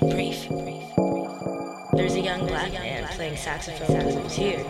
[0.00, 0.48] Brief.
[1.92, 4.64] There's a young black man playing saxophone blues here.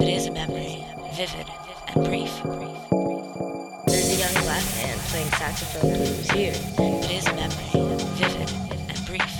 [0.00, 1.46] It is a memory, vivid
[1.86, 2.32] and brief.
[3.86, 6.54] There's a young black man playing saxophone blues here.
[6.78, 7.70] It is a memory,
[8.18, 8.50] vivid
[8.88, 9.34] and brief.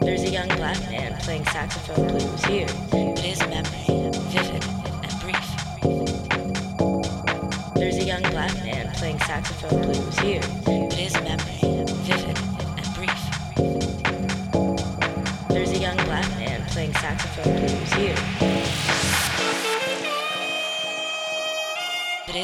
[0.00, 3.07] There's a young black man playing saxophone blues here.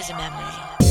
[0.05, 0.84] is a memory.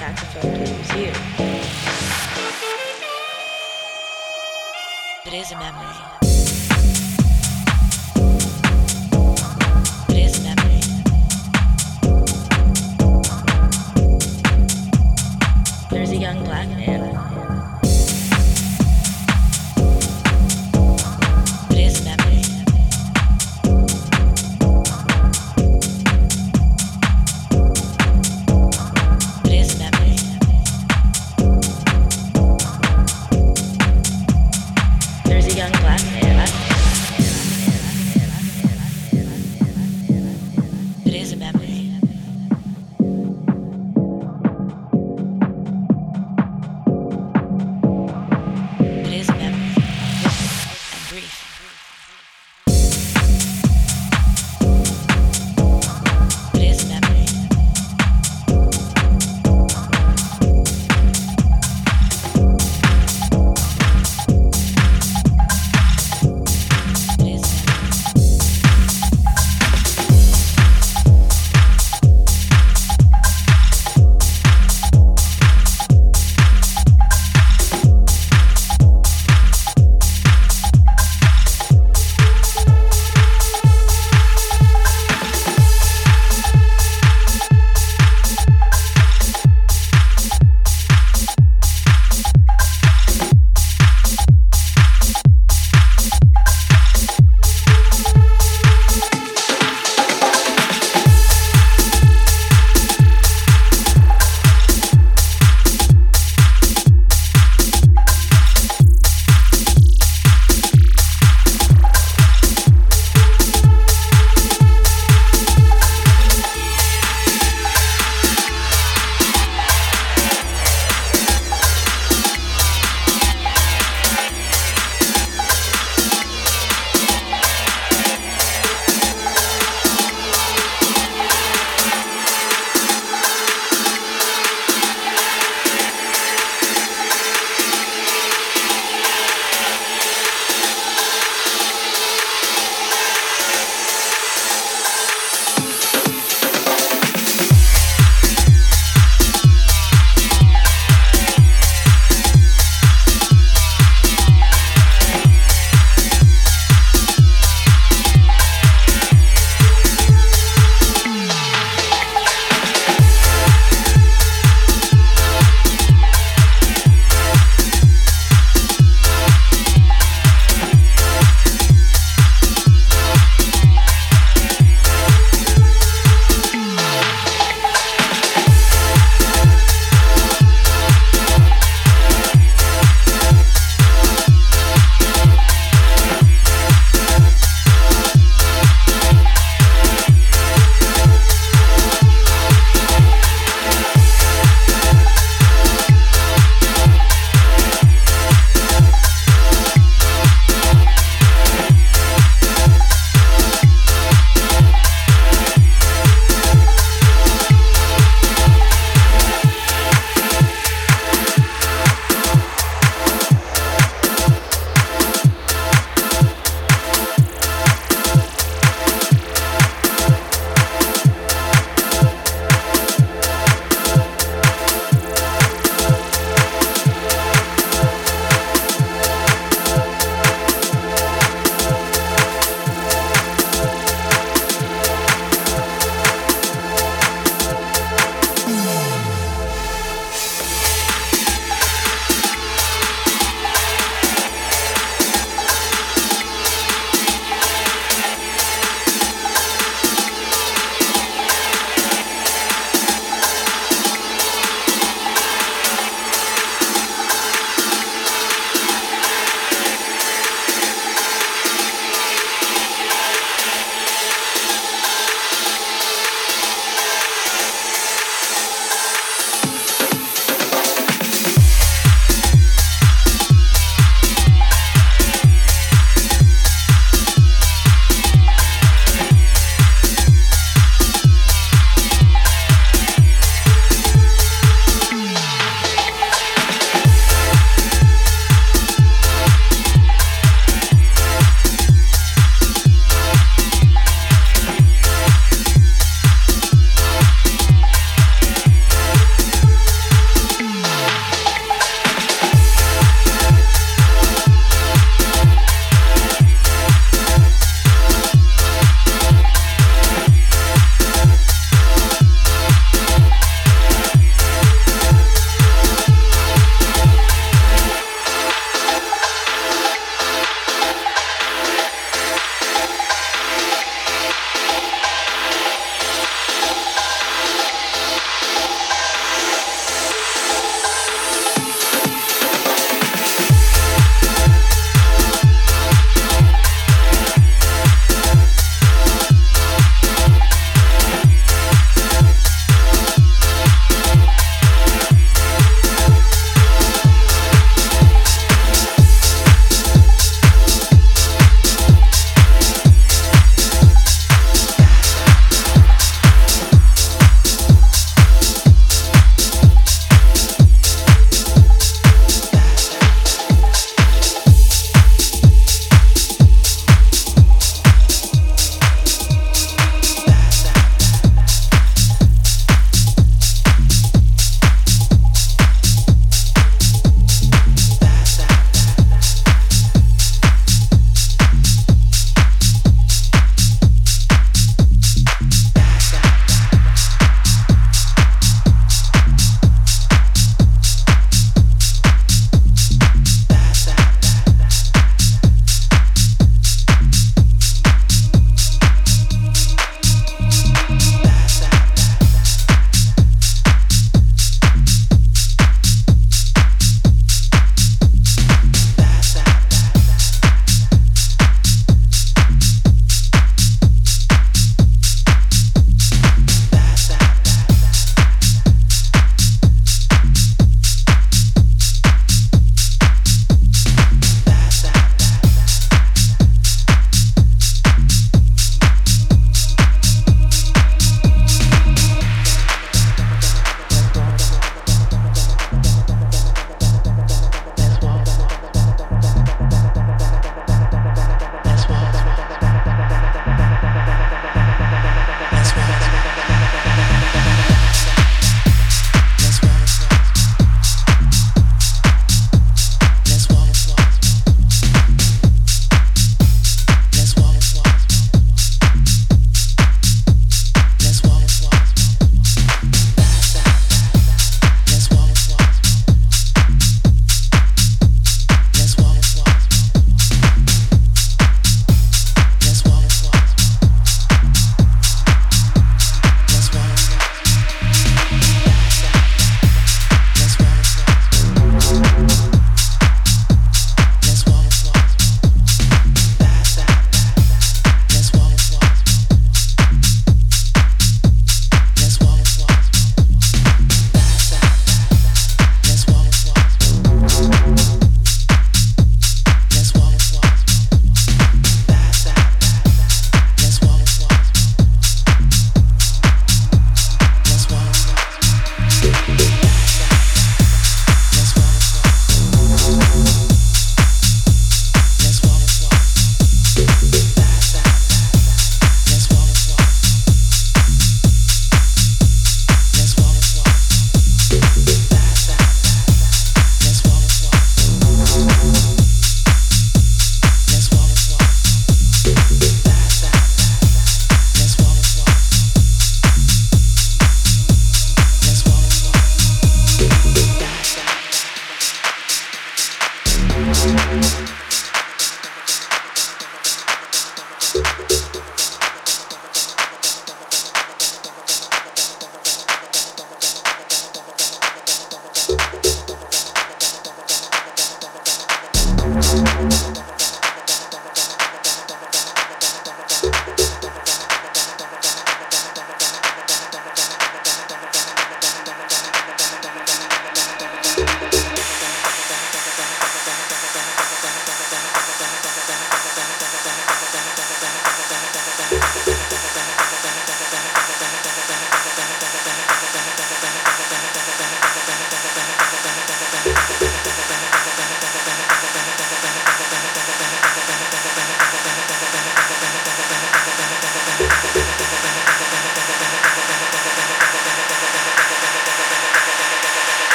[0.00, 1.12] saxophone is you.
[5.26, 6.20] It is a memory.
[15.90, 17.49] There's a young black man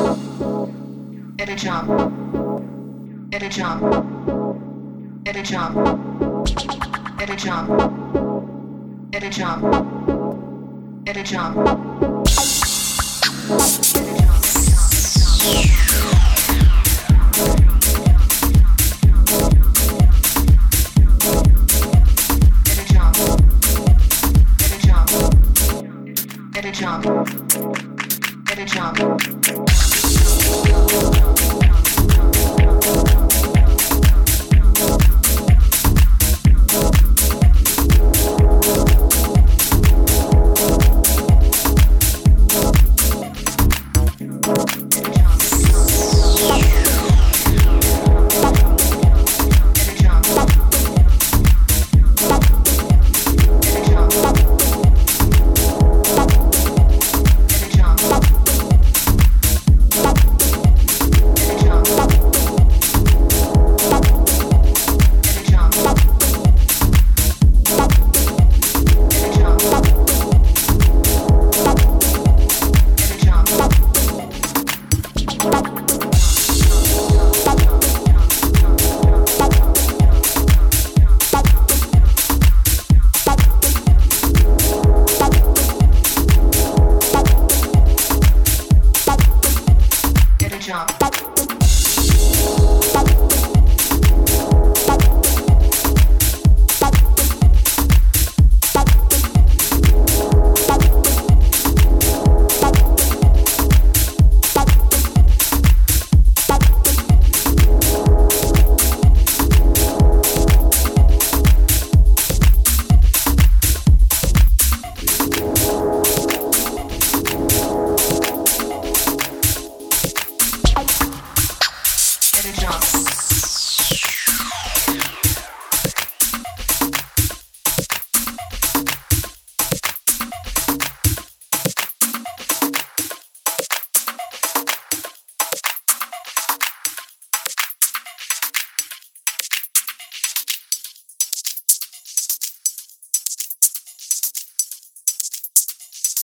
[0.00, 1.90] At a job.
[3.34, 3.82] At a job.
[5.26, 5.76] At a job.
[7.20, 7.30] At a job.
[7.30, 7.70] At a job.
[9.14, 9.62] At a job.
[11.06, 11.54] At a job.